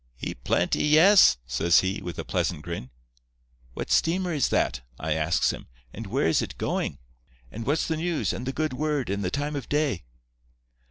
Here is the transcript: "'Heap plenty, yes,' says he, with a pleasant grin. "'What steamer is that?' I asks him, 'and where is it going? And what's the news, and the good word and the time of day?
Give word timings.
"'Heap 0.15 0.43
plenty, 0.43 0.83
yes,' 0.83 1.37
says 1.45 1.81
he, 1.81 2.01
with 2.01 2.17
a 2.17 2.25
pleasant 2.25 2.63
grin. 2.63 2.89
"'What 3.75 3.91
steamer 3.91 4.33
is 4.33 4.49
that?' 4.49 4.81
I 4.99 5.13
asks 5.13 5.53
him, 5.53 5.67
'and 5.93 6.07
where 6.07 6.25
is 6.25 6.41
it 6.41 6.57
going? 6.57 6.97
And 7.51 7.67
what's 7.67 7.87
the 7.87 7.97
news, 7.97 8.33
and 8.33 8.47
the 8.47 8.51
good 8.51 8.73
word 8.73 9.11
and 9.11 9.23
the 9.23 9.29
time 9.29 9.55
of 9.55 9.69
day? 9.69 10.05